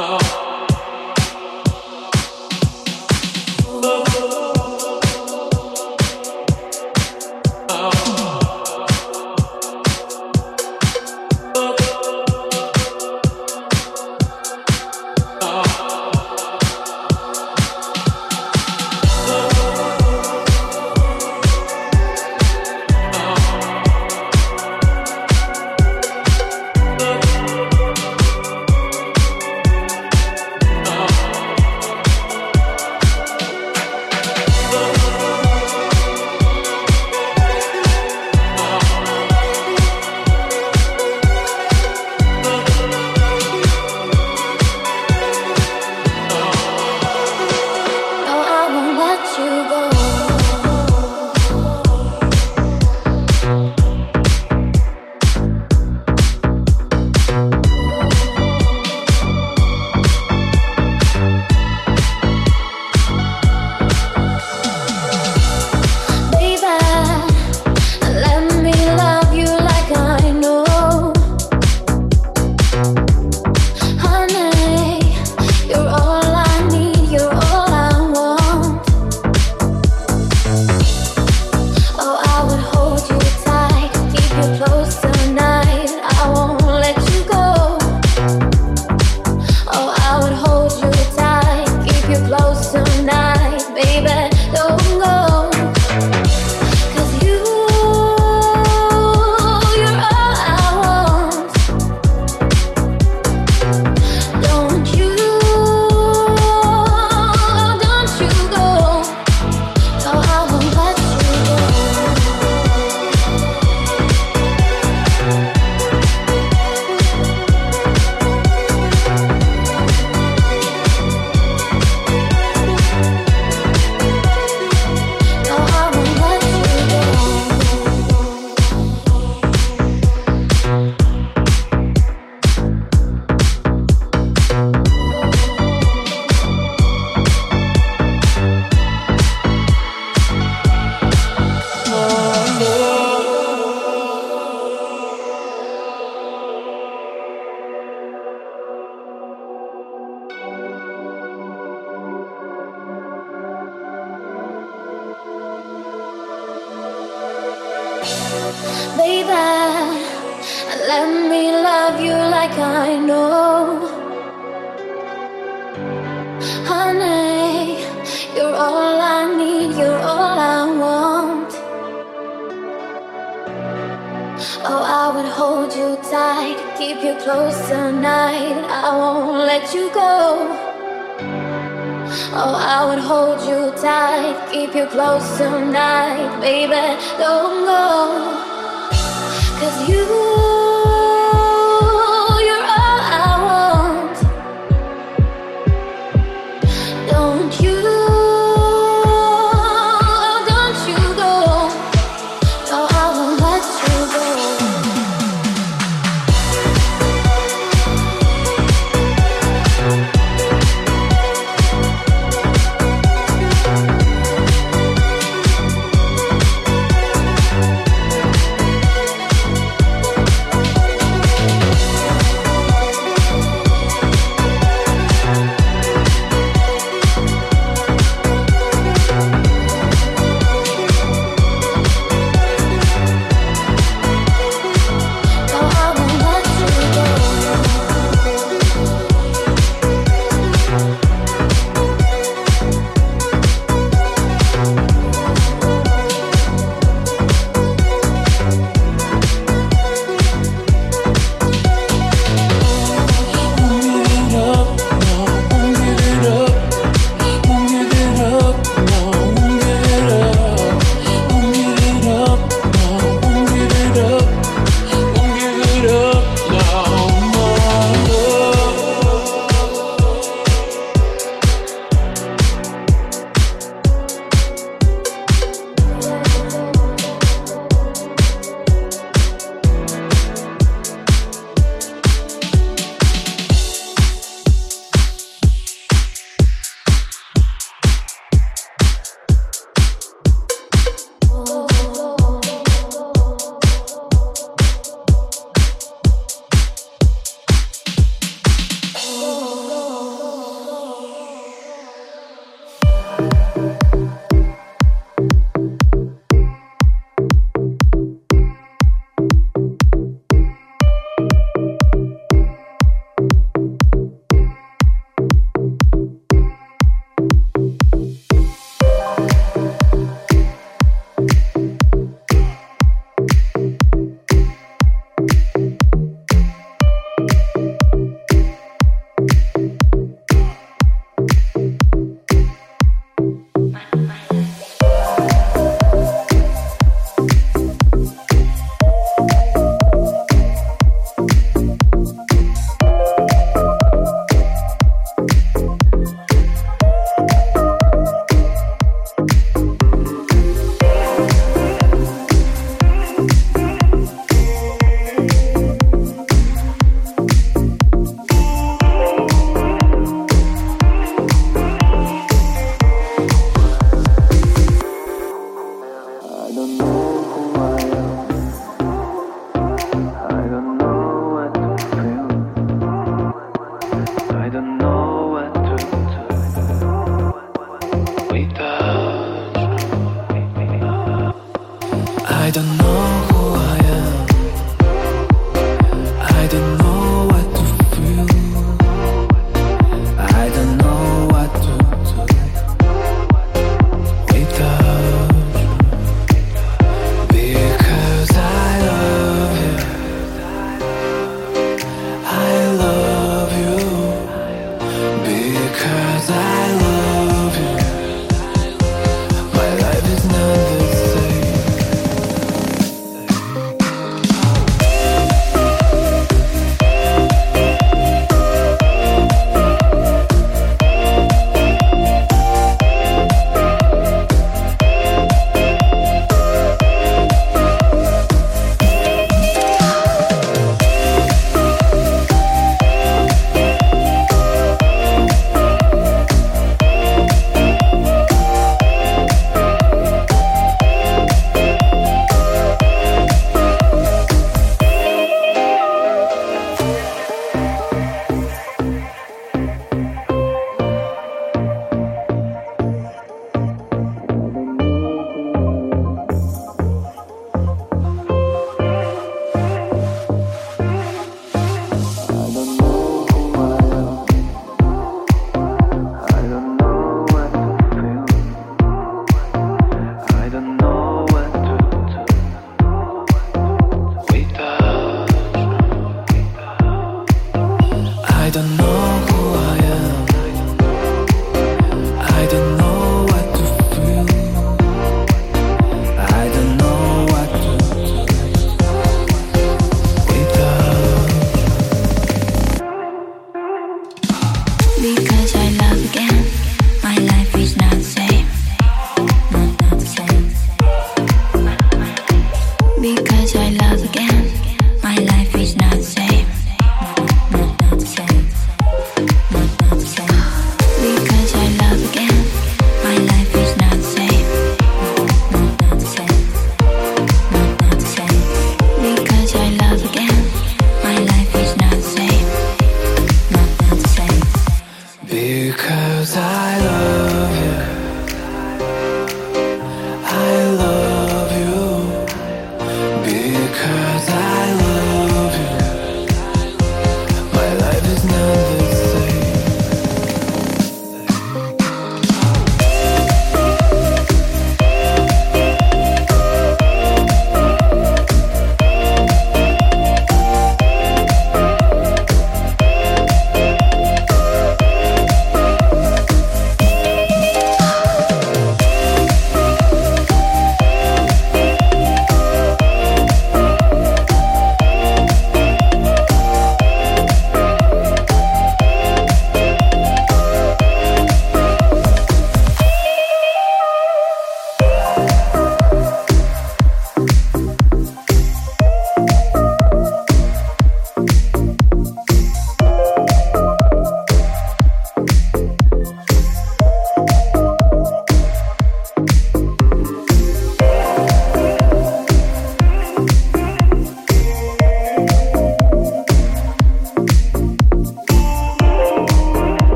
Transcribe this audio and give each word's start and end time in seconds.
oh. 0.00 0.37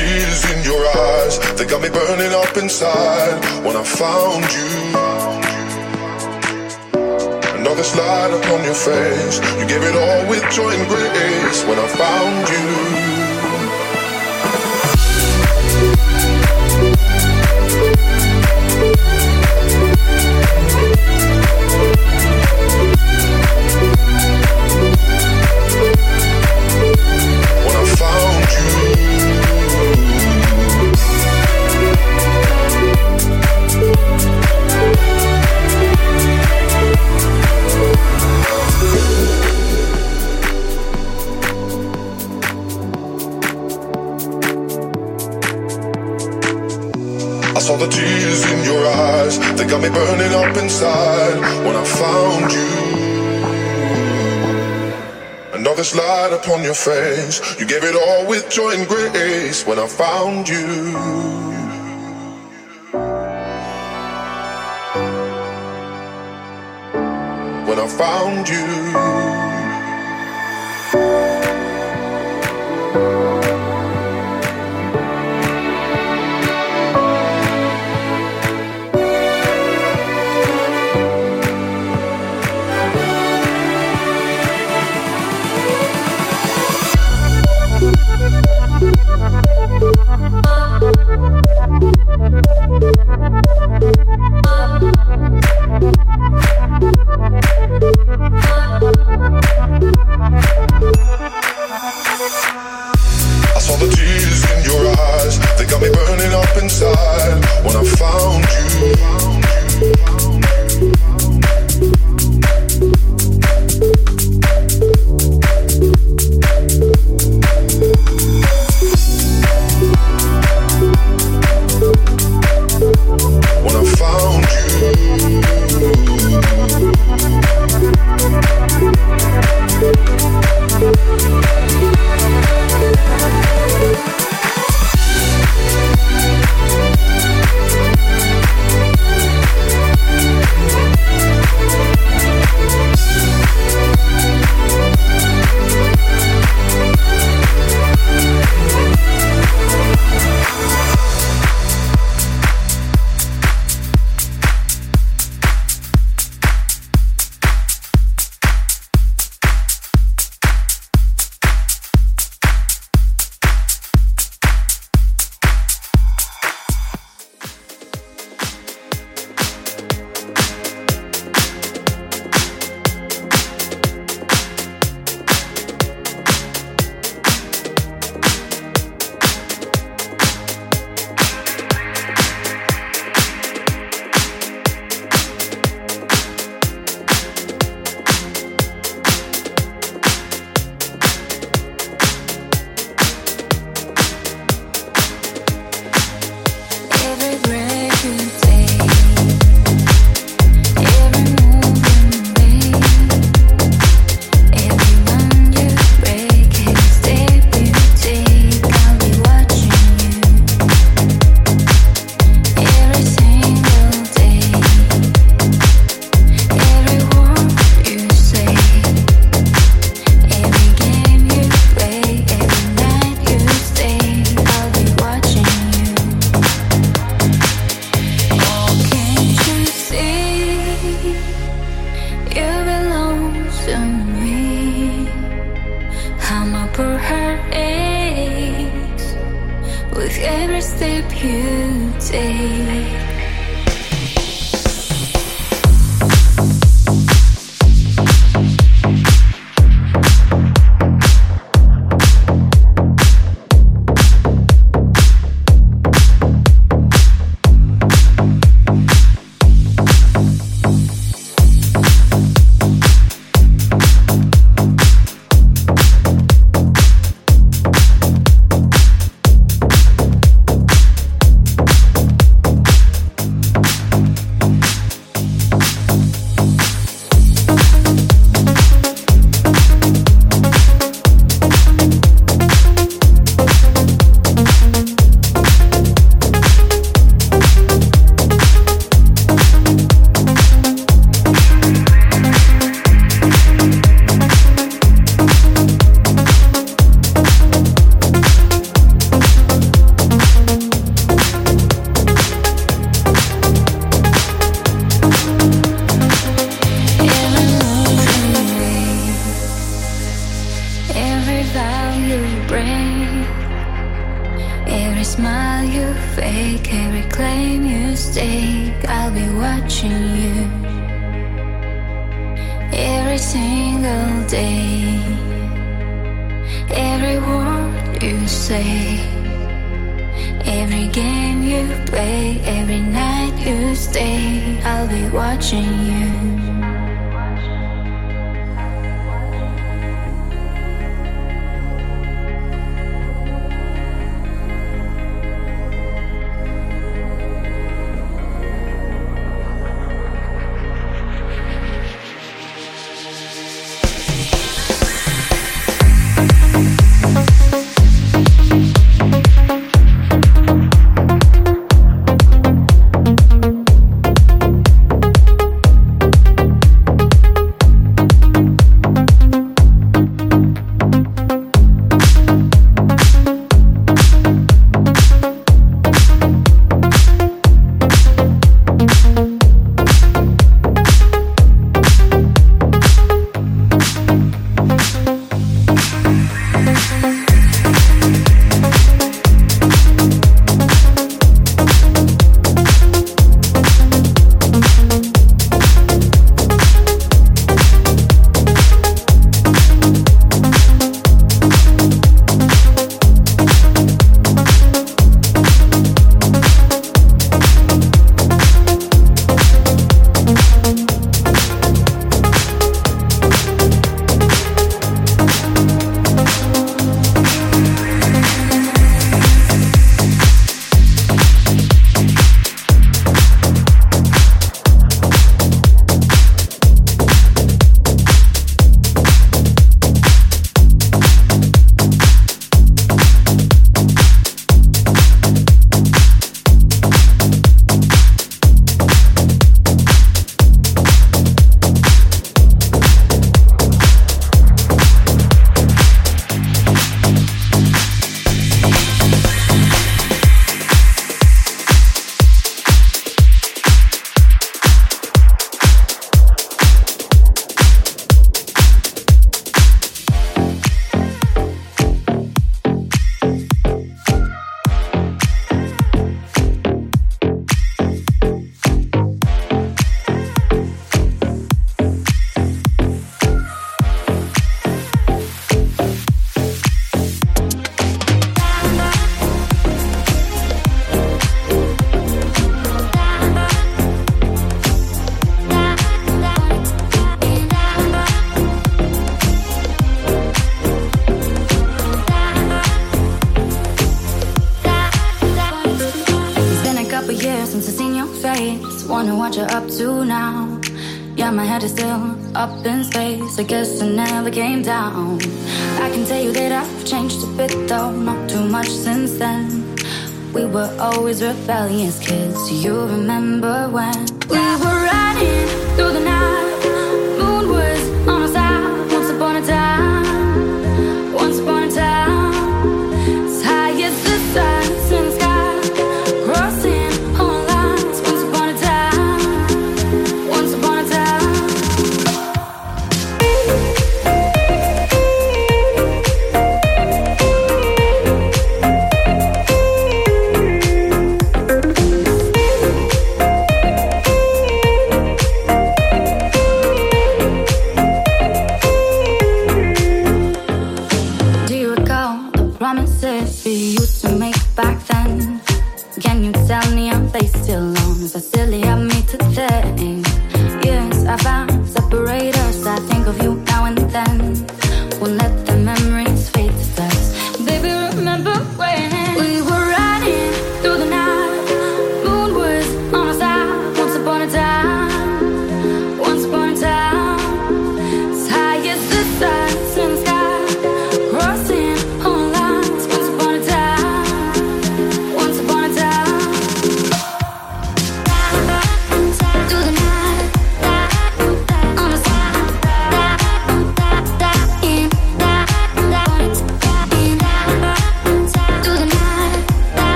tears 0.00 0.42
in 0.52 0.58
your 0.64 0.82
eyes. 0.86 1.38
They 1.56 1.66
got 1.66 1.82
me 1.82 1.90
burning 1.90 2.32
up 2.42 2.56
inside 2.56 3.36
when 3.64 3.76
I 3.76 3.84
found 3.84 4.44
you. 4.56 4.72
Another 7.60 7.84
slide 7.84 7.90
this 7.90 7.96
light 7.96 8.32
upon 8.38 8.64
your 8.64 8.74
face, 8.74 9.36
you 9.58 9.66
gave 9.66 9.82
it 9.82 9.96
all 9.96 10.22
with 10.30 10.44
joy 10.50 10.70
and 10.70 10.86
grace 10.88 11.64
when 11.64 11.78
I 11.78 11.88
found 11.88 12.48
you. 12.48 13.29
When 51.64 51.76
I 51.76 51.84
found 51.84 52.52
you. 52.52 52.70
And 55.54 55.66
this 55.76 55.94
light 55.94 56.32
upon 56.32 56.62
your 56.62 56.74
face, 56.74 57.40
you 57.58 57.66
gave 57.66 57.84
it 57.84 57.94
all 57.94 58.26
with 58.26 58.56
your 58.56 58.72
embrace. 58.72 59.66
When 59.66 59.78
I 59.78 59.86
found 59.86 60.48
you, 60.48 60.66
when 67.68 67.78
I 67.78 67.88
found 67.88 68.48
you. 68.48 68.79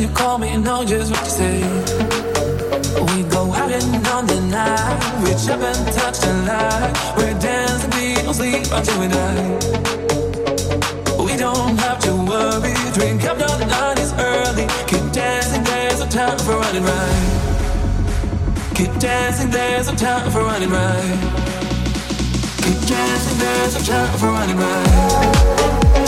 you 0.00 0.08
call 0.08 0.38
me, 0.38 0.52
you 0.52 0.58
know 0.58 0.82
just 0.82 1.10
what 1.10 1.24
to 1.24 1.30
say. 1.30 1.60
We 3.12 3.22
go 3.28 3.52
out 3.52 3.70
and 3.70 4.06
on 4.08 4.26
the 4.26 4.40
night, 4.48 4.98
We've 5.20 5.36
and 5.50 5.92
touch 5.92 6.18
the 6.20 6.32
light. 6.48 6.92
We're 7.18 7.38
dancing, 7.38 7.90
we 7.90 8.14
don't 8.14 8.32
sleep 8.32 8.64
until 8.72 8.98
we 9.00 9.08
die. 9.08 9.58
We 11.22 11.36
don't 11.36 11.76
have 11.78 11.98
to 12.06 12.12
worry, 12.16 12.72
drink 12.94 13.24
up, 13.24 13.36
the 13.38 13.66
night 13.66 13.98
is 13.98 14.14
early. 14.14 14.66
Keep 14.88 15.12
dancing, 15.12 15.64
there's 15.64 16.00
no 16.00 16.06
time 16.06 16.38
for 16.38 16.56
running 16.56 16.82
right. 16.82 17.26
Keep 18.74 18.98
dancing, 18.98 19.50
there's 19.50 19.88
no 19.88 19.94
time 19.96 20.30
for 20.30 20.40
running 20.40 20.70
right. 20.70 21.18
Keep 22.64 22.80
dancing, 22.88 23.38
there's 23.38 23.74
no 23.74 23.80
time 23.80 24.18
for 24.18 24.26
running 24.28 24.56
right. 24.56 25.99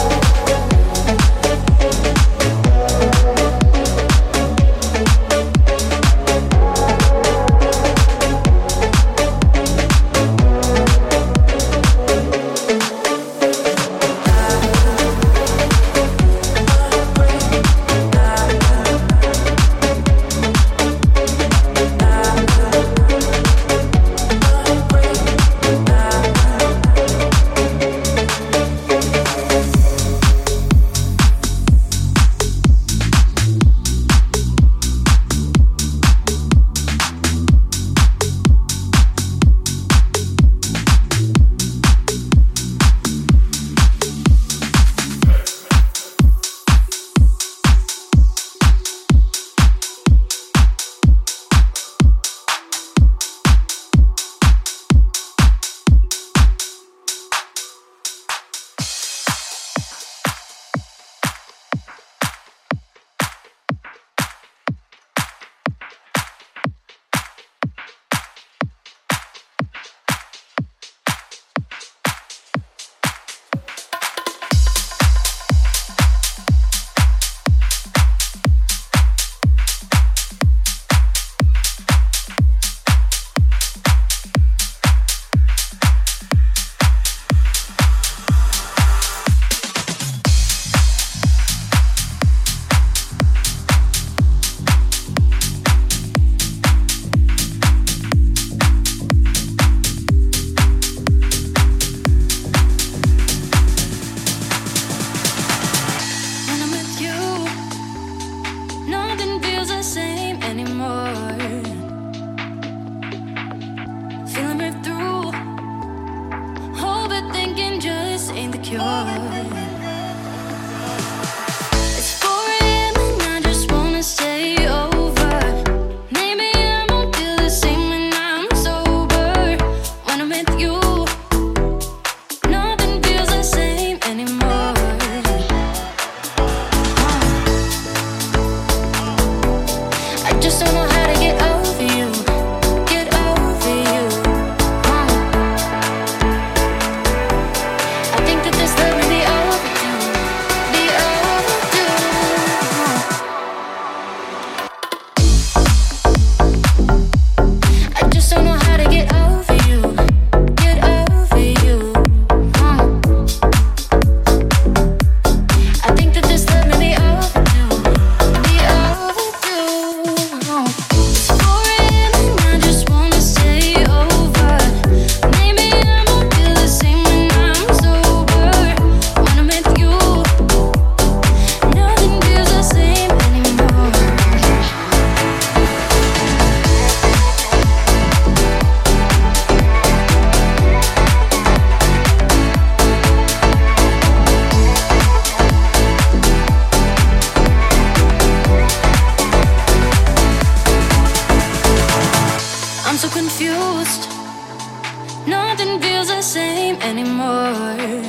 Nothing 205.26 205.80
feels 205.80 206.08
the 206.08 206.20
same 206.20 206.76
anymore. 206.82 208.02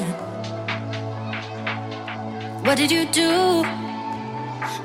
What 2.66 2.78
did 2.78 2.92
you 2.92 3.06
do? 3.06 3.64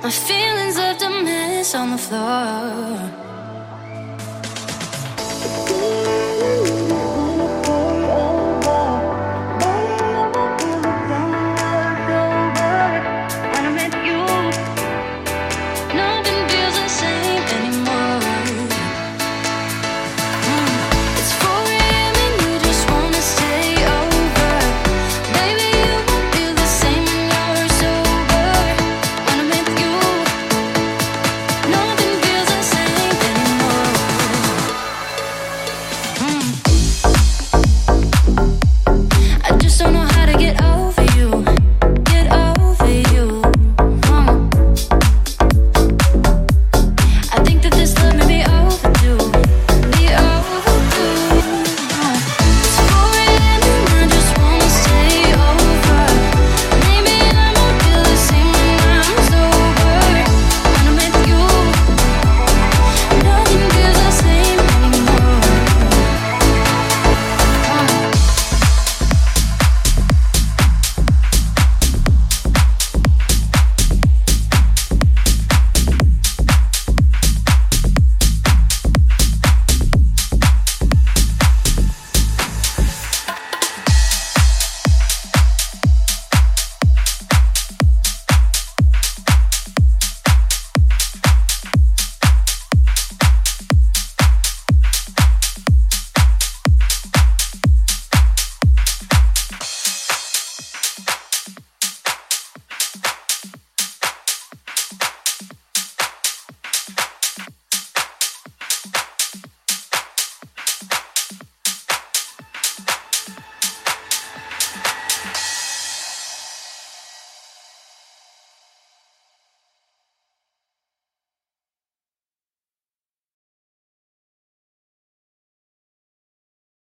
My 0.02 0.10
feelings 0.10 0.76
left 0.76 1.02
a 1.02 1.08
mess 1.08 1.74
on 1.74 1.90
the 1.92 1.98
floor. 1.98 3.27